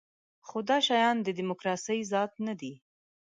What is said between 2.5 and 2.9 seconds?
دی.